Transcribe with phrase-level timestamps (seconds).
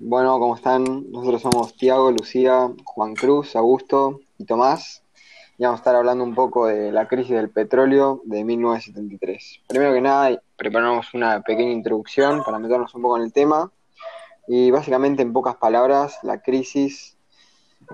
[0.00, 1.10] Bueno, ¿cómo están?
[1.10, 5.02] Nosotros somos Tiago, Lucía, Juan Cruz, Augusto y Tomás.
[5.58, 9.62] Y vamos a estar hablando un poco de la crisis del petróleo de 1973.
[9.66, 13.72] Primero que nada, preparamos una pequeña introducción para meternos un poco en el tema.
[14.46, 17.16] Y básicamente, en pocas palabras, la crisis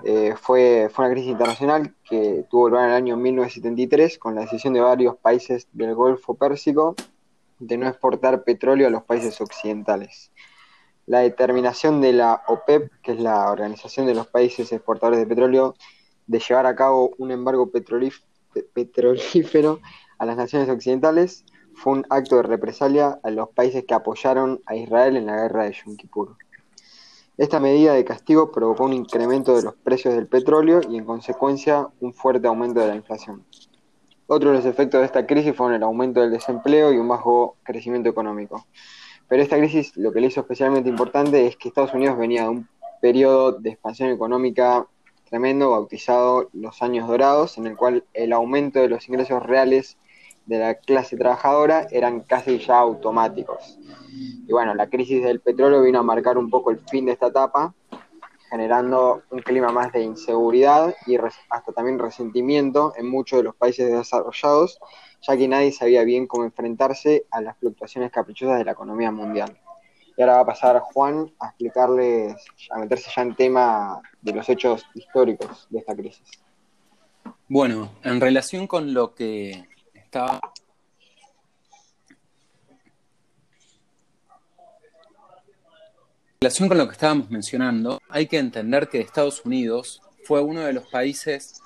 [0.04, 4.42] eh, fue, fue una crisis internacional que tuvo lugar en el año 1973 con la
[4.42, 6.96] decisión de varios países del Golfo Pérsico
[7.58, 10.30] de no exportar petróleo a los países occidentales
[11.06, 15.74] la determinación de la OPEP, que es la Organización de los Países Exportadores de Petróleo,
[16.26, 17.70] de llevar a cabo un embargo
[18.72, 19.80] petrolífero
[20.18, 24.76] a las naciones occidentales, fue un acto de represalia a los países que apoyaron a
[24.76, 26.36] Israel en la guerra de Yom Kippur.
[27.36, 31.88] Esta medida de castigo provocó un incremento de los precios del petróleo y en consecuencia
[32.00, 33.44] un fuerte aumento de la inflación.
[34.28, 37.56] Otro de los efectos de esta crisis fueron el aumento del desempleo y un bajo
[37.64, 38.64] crecimiento económico.
[39.28, 42.48] Pero esta crisis lo que le hizo especialmente importante es que Estados Unidos venía de
[42.50, 42.68] un
[43.00, 44.86] periodo de expansión económica
[45.28, 49.98] tremendo, bautizado los años dorados, en el cual el aumento de los ingresos reales
[50.46, 53.78] de la clase trabajadora eran casi ya automáticos.
[54.46, 57.28] Y bueno, la crisis del petróleo vino a marcar un poco el fin de esta
[57.28, 57.74] etapa,
[58.54, 63.90] generando un clima más de inseguridad y hasta también resentimiento en muchos de los países
[63.90, 64.78] desarrollados
[65.26, 69.58] ya que nadie sabía bien cómo enfrentarse a las fluctuaciones caprichosas de la economía mundial.
[70.16, 72.36] Y ahora va a pasar Juan a explicarles,
[72.70, 76.30] a meterse ya en tema de los hechos históricos de esta crisis.
[77.48, 80.40] Bueno, en relación con lo que estaba
[86.44, 90.74] relación con lo que estábamos mencionando, hay que entender que Estados Unidos fue uno de
[90.74, 91.62] los países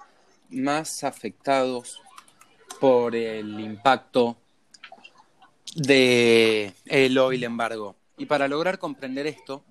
[0.51, 2.01] más afectados
[2.79, 4.37] por el impacto
[5.75, 7.97] del el oil embargo.
[8.19, 9.65] Y para lograr comprender esto,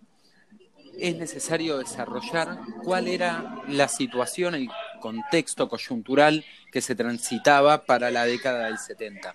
[1.00, 4.70] es necesario desarrollar cuál era la situación, el
[5.00, 9.34] contexto coyuntural que se transitaba para la década del 70.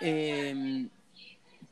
[0.00, 0.90] Em,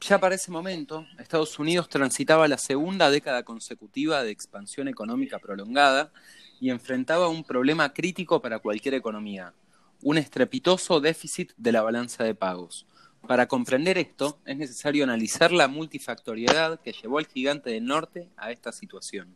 [0.01, 6.13] ya para ese momento, Estados Unidos transitaba la segunda década consecutiva de expansión económica prolongada
[6.61, 9.55] y enfrentaba un problema crítico para cualquier economía,
[10.03, 12.87] un estrepitoso déficit de la balanza de pagos.
[13.27, 18.53] Para comprender esto, es necesario analizar la multifactoriedad que llevó al gigante del norte a
[18.53, 19.35] esta situación.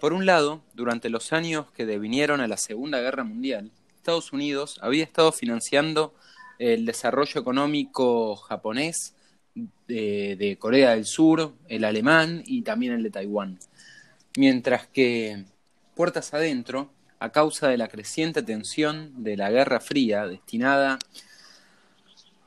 [0.00, 4.78] Por un lado, durante los años que devinieron a la Segunda Guerra Mundial, Estados Unidos
[4.82, 6.14] había estado financiando
[6.58, 9.15] el desarrollo económico japonés,
[9.88, 13.58] de, Corea del Sur, el alemán y también el de Taiwán.
[14.36, 15.44] Mientras que,
[15.94, 20.98] puertas adentro, a causa de la creciente tensión de la Guerra Fría destinada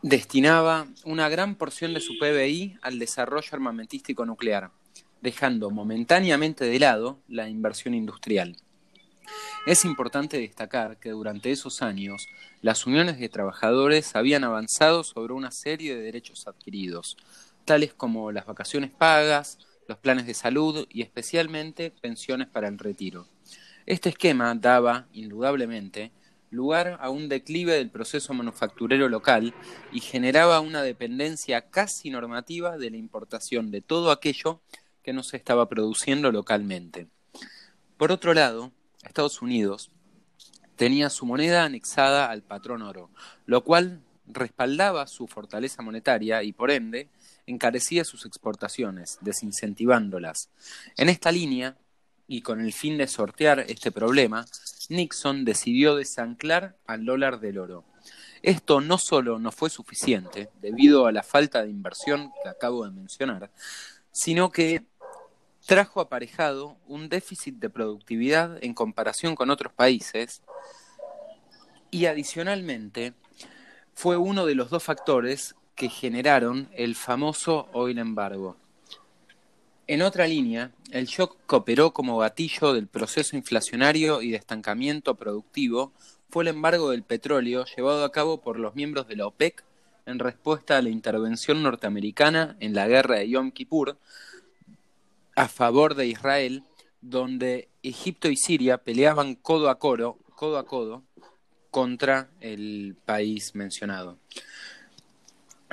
[0.02, 4.72] destinaba una gran porción de su PBI al desarrollo armamentístico nuclear,
[5.22, 8.56] dejando momentáneamente de lado la inversión industrial.
[9.66, 12.28] Es importante destacar que durante esos años
[12.62, 17.18] las uniones de trabajadores habían avanzado sobre una serie de derechos adquiridos,
[17.66, 23.28] tales como las vacaciones pagas, los planes de salud y especialmente pensiones para el retiro.
[23.86, 26.12] Este esquema daba, indudablemente,
[26.52, 29.54] lugar a un declive del proceso manufacturero local
[29.92, 34.62] y generaba una dependencia casi normativa de la importación de todo aquello
[35.04, 37.08] que no se estaba produciendo localmente.
[37.98, 38.72] Por otro lado,
[39.04, 39.92] Estados Unidos
[40.76, 43.10] tenía su moneda anexada al patrón oro,
[43.46, 47.10] lo cual respaldaba su fortaleza monetaria y por ende
[47.48, 50.50] encarecía sus exportaciones, desincentivándolas.
[50.96, 51.78] En esta línea,
[52.28, 54.46] y con el fin de sortear este problema,
[54.90, 57.86] Nixon decidió desanclar al dólar del oro.
[58.44, 62.92] Esto no solo no fue suficiente, debido a la falta de inversión que acabo de
[62.92, 63.52] mencionar,
[64.12, 64.86] sino que
[65.70, 70.42] trajo aparejado un déficit de productividad en comparación con otros países
[71.92, 73.14] y adicionalmente
[73.94, 78.58] fue uno de los dos factores que generaron el famoso oil embargo.
[79.86, 85.14] En otra línea, el shock que operó como gatillo del proceso inflacionario y de estancamiento
[85.14, 85.94] productivo
[86.32, 89.64] fue el embargo del petróleo llevado a cabo por los miembros de la OPEC
[90.08, 94.00] en respuesta a la intervención norteamericana en la guerra de Yom Kippur
[95.40, 96.64] a favor de Israel,
[97.00, 101.06] donde Egipto y Siria peleaban codo a codo, codo a codo
[101.72, 104.18] contra el país mencionado.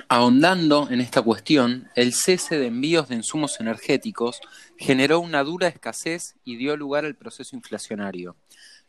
[0.09, 4.41] Ahondando en esta cuestión, el cese de envíos de insumos energéticos
[4.77, 8.37] generó una dura escasez y dio lugar al proceso inflacionario.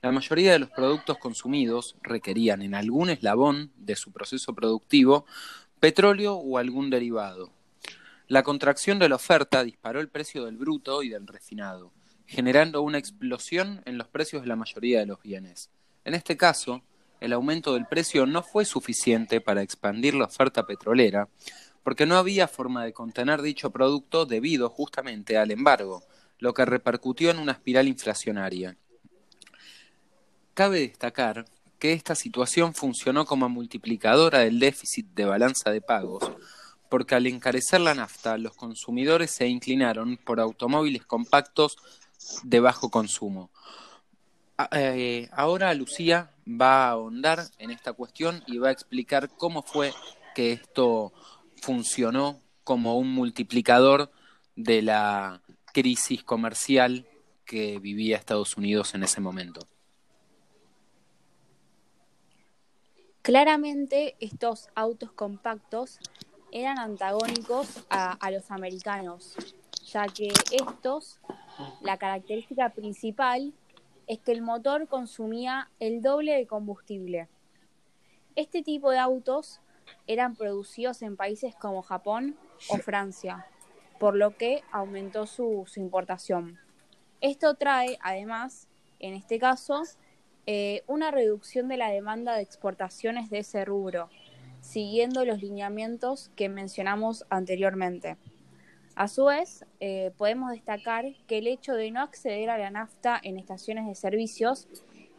[0.04, 5.26] La mayoría de los productos consumidos requerían en algún eslabón de su proceso productivo
[5.80, 7.57] petróleo o algún derivado.
[8.30, 11.94] La contracción de la oferta disparó el precio del bruto y del refinado,
[12.26, 15.70] generando una explosión en los precios de la mayoría de los bienes.
[16.04, 16.84] En este caso,
[17.22, 21.30] el aumento del precio no fue suficiente para expandir la oferta petrolera,
[21.84, 26.04] porque no había forma de contener dicho producto debido justamente al embargo,
[26.40, 28.76] lo que repercutió en una espiral inflacionaria.
[30.54, 31.46] Cabe destacar
[31.80, 36.30] que esta situación funcionó como multiplicadora del déficit de balanza de pagos,
[36.90, 41.78] porque al encarecer la nafta, los consumidores se inclinaron por automóviles compactos
[42.44, 43.50] de bajo consumo.
[44.72, 49.94] Eh, ahora Lucía va a ahondar en esta cuestión y va a explicar cómo fue
[50.34, 51.14] que esto
[51.62, 54.12] funcionó como un multiplicador
[54.56, 55.42] de la
[55.74, 57.06] crisis comercial
[57.46, 59.62] que vivía Estados Unidos en ese momento.
[63.22, 66.00] Claramente estos autos compactos
[66.52, 69.36] eran antagónicos a, los americanos,
[69.86, 71.20] ya que estos,
[71.82, 73.54] la característica principal
[74.08, 77.28] es que el motor consumía el doble de combustible.
[78.36, 79.60] Este tipo de autos
[80.06, 82.38] eran producidos en países como Japón
[82.70, 83.46] o Francia,
[84.00, 86.60] por lo que aumentó su, importación.
[87.20, 88.68] Esto trae, además,
[89.00, 89.84] en este caso,
[90.46, 94.10] eh, una reducción de la demanda de exportaciones de ese rubro,
[94.68, 98.18] siguiendo los lineamientos que mencionamos anteriormente.
[98.96, 103.20] A su vez, eh, podemos destacar que el hecho de no acceder a la nafta
[103.24, 104.68] en estaciones de servicios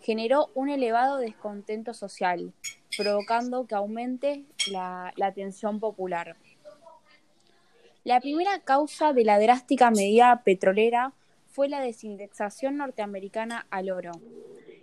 [0.03, 2.53] generó un elevado descontento social,
[2.97, 6.37] provocando que aumente la, la tensión popular.
[8.05, 11.13] La primera causa de la drástica medida petrolera
[11.47, 14.13] fue la desindexación norteamericana al oro.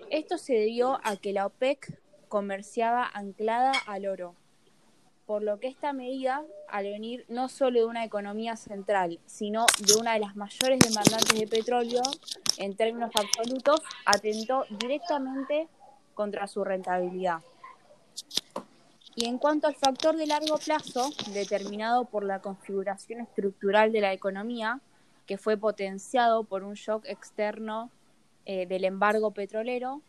[0.10, 4.36] Esto se debió a que la OPEC comerciaba anclada al oro,
[5.26, 9.96] por lo que esta medida, al venir no solo de una economía central, sino de
[10.00, 12.02] una de las mayores demandantes de petróleo
[12.58, 15.68] en términos absolutos, atentó directamente
[16.14, 17.40] contra su rentabilidad.
[19.16, 24.14] Y en cuanto al factor de largo plazo, determinado por la configuración estructural de la
[24.14, 24.82] economía,
[25.26, 27.90] que fue potenciado por un shock externo
[28.46, 30.02] eh, del embargo petrolero,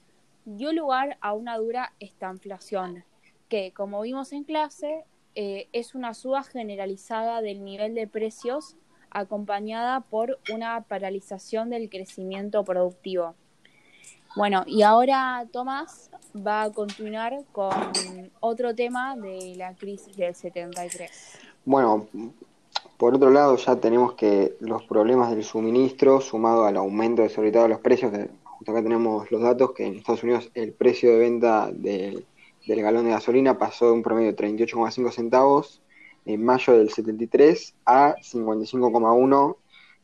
[0.45, 3.05] dio lugar a una dura estanflación,
[3.48, 5.04] que, como vimos en clase,
[5.34, 8.76] eh, es una suba generalizada del nivel de precios
[9.10, 13.34] acompañada por una paralización del crecimiento productivo.
[14.34, 17.72] Bueno, y ahora Tomás va a continuar con
[18.40, 21.38] otro tema de la crisis del 73.
[21.64, 22.06] Bueno,
[22.98, 27.52] por otro lado ya tenemos que los problemas del suministro sumado al aumento de sobre
[27.52, 31.19] todo los precios, que acá tenemos los datos, que en Estados Unidos el precio de
[31.19, 32.26] venta del,
[32.67, 35.83] del galón de gasolina pasó de un promedio de 38,5 centavos
[36.25, 39.57] en mayo del 73 a 55,1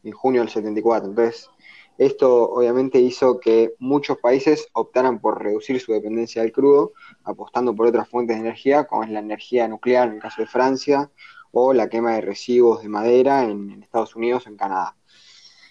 [0.04, 1.10] en junio del 74.
[1.10, 1.50] Entonces,
[1.98, 6.92] esto obviamente hizo que muchos países optaran por reducir su dependencia del crudo,
[7.24, 10.48] apostando por otras fuentes de energía, como es la energía nuclear en el caso de
[10.48, 11.10] Francia,
[11.50, 14.96] o la quema de residuos de madera en, Estados Unidos en Canadá.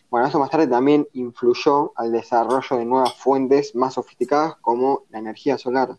[0.09, 5.19] Bueno, eso más tarde también influyó al desarrollo de nuevas fuentes más sofisticadas como la
[5.19, 5.97] energía solar,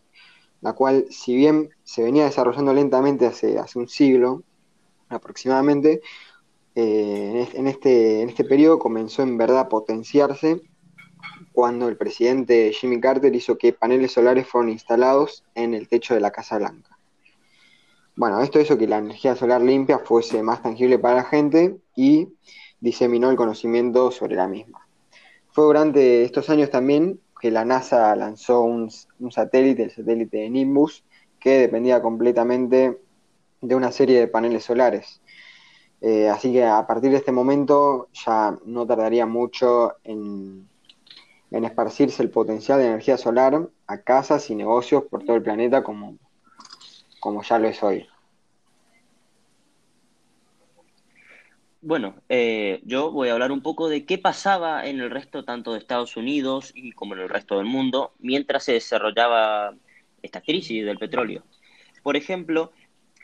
[0.63, 4.43] la cual si bien se venía desarrollando lentamente hace, hace un siglo
[5.09, 6.01] aproximadamente,
[6.73, 10.61] eh, en, este, en este periodo comenzó en verdad a potenciarse
[11.51, 16.21] cuando el presidente Jimmy Carter hizo que paneles solares fueran instalados en el techo de
[16.21, 16.97] la Casa Blanca.
[18.15, 22.29] Bueno, esto hizo que la energía solar limpia fuese más tangible para la gente y
[22.79, 24.87] diseminó el conocimiento sobre la misma.
[25.51, 30.49] Fue durante estos años también que la NASA lanzó un, un satélite, el satélite de
[30.49, 31.03] Nimbus,
[31.41, 33.01] que dependía completamente
[33.59, 35.21] de una serie de paneles solares.
[35.99, 40.69] Eh, así que a partir de este momento ya no tardaría mucho en,
[41.51, 46.17] esparcirse el potencial de energía solar a casas y negocios por todo el planeta como,
[47.19, 48.07] como ya lo es hoy.
[51.85, 55.73] Bueno, eh, yo voy a hablar un poco de qué pasaba en el resto tanto
[55.73, 59.75] de Estados Unidos y como en el resto del mundo mientras se desarrollaba
[60.21, 61.43] esta crisis del petróleo.
[62.01, 62.71] Por ejemplo,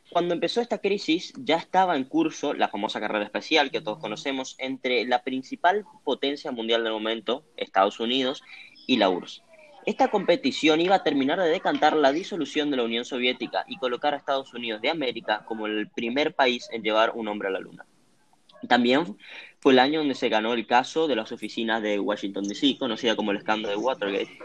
[0.10, 4.58] cuando empezó esta crisis, ya estaba en curso la famosa carrera especial que todos conocemos
[4.60, 8.44] entre la principal potencia mundial del momento, Estados Unidos,
[8.86, 9.42] y la URSS.
[9.86, 14.14] Esta competición iba a terminar de decantar la disolución de la Unión Soviética y colocar
[14.14, 17.62] a Estados Unidos de América como el primer país en llevar un hombre a la
[17.62, 17.86] Luna.
[18.68, 19.18] También
[19.60, 23.16] fue el año donde se ganó el caso de las oficinas de Washington, D.C., conocida
[23.16, 24.38] como el escándalo de Watergate,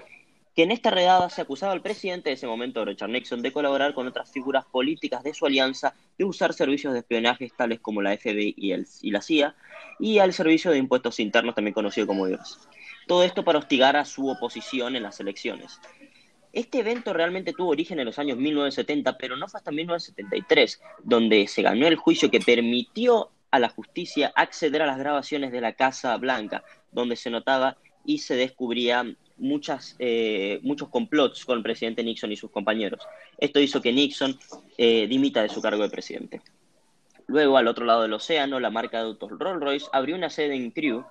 [0.55, 3.93] que en esta redada se acusaba al presidente de ese momento, Richard Nixon, de colaborar
[3.93, 8.17] con otras figuras políticas de su alianza, de usar servicios de espionaje tales como la
[8.17, 9.55] FBI y, y la CIA,
[9.99, 12.61] y al Servicio de Impuestos Internos, también conocido como IRS.
[13.07, 15.81] Todo esto para hostigar a su oposición en las elecciones.
[16.53, 21.49] Este evento realmente tuvo origen en los años 1970, pero no fue hasta 1973, donde
[21.49, 25.75] se ganó el juicio que permitió a la justicia acceder a las grabaciones de la
[25.75, 29.07] Casa Blanca, donde se notaba y se descubría
[29.37, 33.07] muchas, eh, muchos complots con el presidente Nixon y sus compañeros.
[33.39, 34.37] Esto hizo que Nixon
[34.77, 36.43] eh, dimita de su cargo de presidente.
[37.29, 40.73] Luego, al otro lado del océano, la marca de autos Rolls-Royce abrió una sede en
[40.73, 41.05] Crewe,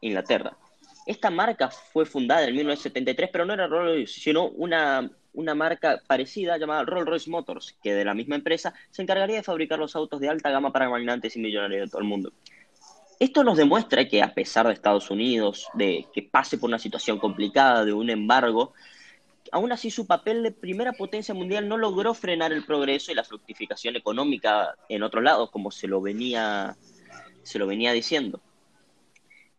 [0.00, 0.56] Inglaterra.
[1.04, 6.58] Esta marca fue fundada en 1973, pero no era Rolls-Royce, sino una, una marca parecida
[6.58, 10.28] llamada Rolls-Royce Motors, que de la misma empresa se encargaría de fabricar los autos de
[10.28, 12.32] alta gama para magnates y millonarios de todo el mundo.
[13.20, 17.18] Esto nos demuestra que a pesar de Estados Unidos, de que pase por una situación
[17.18, 18.74] complicada, de un embargo,
[19.50, 23.24] aún así su papel de primera potencia mundial no logró frenar el progreso y la
[23.24, 26.76] fructificación económica en otros lados, como se lo venía,
[27.42, 28.40] se lo venía diciendo.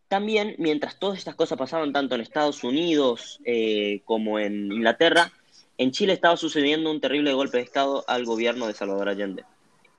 [0.08, 5.32] También, mientras todas estas cosas pasaban tanto en Estados Unidos eh, como en Inglaterra,
[5.80, 9.46] en Chile estaba sucediendo un terrible golpe de Estado al gobierno de Salvador Allende.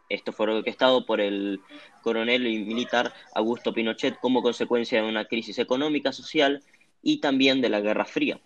[0.09, 1.59] Esto fue orquestado por el
[2.03, 6.61] coronel y militar Augusto Pinochet como consecuencia de una crisis económica, social
[7.01, 8.39] y también de la Guerra Fría.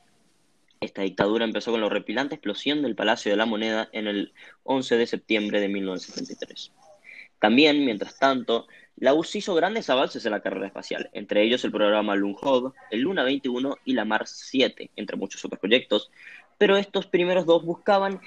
[0.79, 4.31] Esta dictadura empezó con la repilante explosión del Palacio de la Moneda en el
[4.63, 6.71] 11 de septiembre de 1973.
[7.39, 8.65] También, mientras tanto,
[8.97, 13.01] la URSS hizo grandes avances en la carrera espacial, entre ellos el programa LUNHOD, el
[13.01, 16.11] Luna 21 y la Mars 7, entre muchos otros proyectos,
[16.57, 18.21] pero estos primeros dos buscaban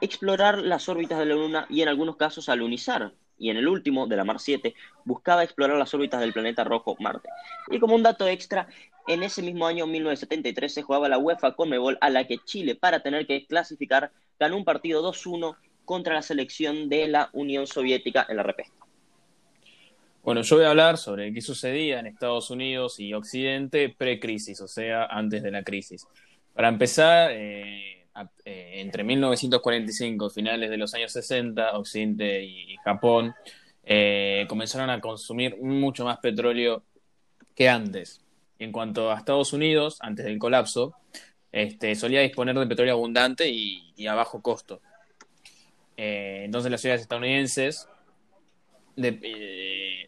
[0.00, 3.12] explorar las órbitas de la Luna y en algunos casos alunizar.
[3.38, 6.96] Y en el último, de la Mars 7, buscaba explorar las órbitas del planeta rojo
[6.98, 7.28] Marte.
[7.70, 8.66] Y como un dato extra,
[9.06, 13.00] en ese mismo año 1973 se jugaba la UEFA Conmebol a la que Chile, para
[13.00, 18.38] tener que clasificar, ganó un partido 2-1 contra la selección de la Unión Soviética en
[18.38, 18.74] la repesca.
[20.22, 24.66] Bueno, yo voy a hablar sobre qué sucedía en Estados Unidos y Occidente pre-crisis, o
[24.66, 26.08] sea, antes de la crisis.
[26.56, 28.06] Para empezar, eh,
[28.46, 33.34] eh, entre 1945 finales de los años 60, Occidente y, Japón
[33.84, 36.82] eh, comenzaron a consumir mucho más petróleo
[37.54, 38.22] que antes.
[38.58, 40.94] En cuanto a Estados Unidos, antes del colapso,
[41.52, 44.80] este, solía disponer de petróleo abundante y, a bajo costo.
[45.98, 47.86] Entonces las ciudades estadounidenses,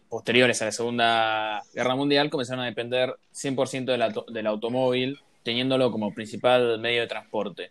[0.09, 6.79] posteriores a la Segunda Guerra Mundial, comenzaron a depender 100% del automóvil, teniéndolo como principal
[6.79, 7.71] medio de transporte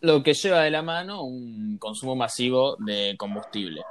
[0.00, 3.82] lo que lleva de la mano un consumo masivo de combustible.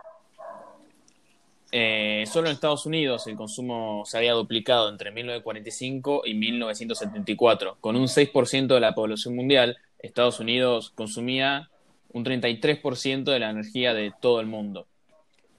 [1.72, 7.78] Eh, solo en Estados Unidos el consumo se había duplicado entre 1945 y 1974.
[7.80, 11.70] Con un 6% de la población mundial, Estados Unidos consumía
[12.12, 14.88] un 33% de la energía de todo el mundo.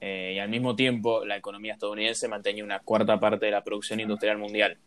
[0.01, 3.99] Eh, y al mismo tiempo, la economía estadounidense mantenía una cuarta parte de la producción
[4.01, 4.77] industrial mundial.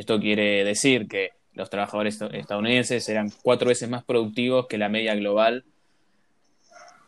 [0.00, 5.14] Esto quiere decir que los trabajadores estadounidenses eran cuatro veces más productivos que la media
[5.14, 5.66] global,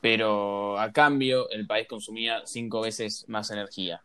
[0.02, 4.02] pero a cambio el país consumía cinco veces más energía.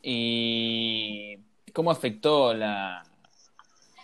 [0.00, 1.36] ¿Y
[1.74, 3.02] cómo afectó la,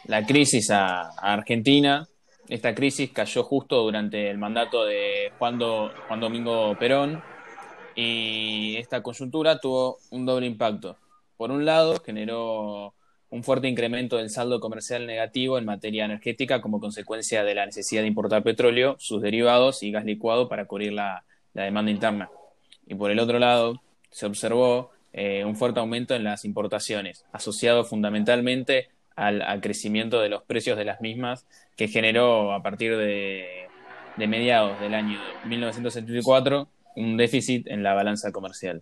[0.08, 2.06] la crisis a, Argentina?
[2.50, 7.22] Esta crisis cayó justo durante el mandato de Juan, Juan Domingo Perón
[7.94, 10.98] y esta coyuntura tuvo un doble impacto.
[11.38, 12.92] Por un lado, generó
[13.34, 18.02] un fuerte incremento del saldo comercial negativo en materia energética como consecuencia de la necesidad
[18.02, 22.30] de importar petróleo, sus derivados y gas licuado para cubrir la, demanda interna.
[22.86, 27.82] Y por el otro lado, se observó eh, un fuerte aumento en las importaciones, asociado
[27.82, 31.44] fundamentalmente al, crecimiento de los precios de las mismas,
[31.76, 33.66] que generó a partir de,
[34.16, 38.80] de mediados del año 1974 un déficit en la balanza comercial.